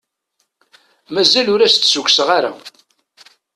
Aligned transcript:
Mazal 1.13 1.47
ur 1.53 1.61
as-d-ssukkseɣ 1.61 2.29
ara. 2.37 2.51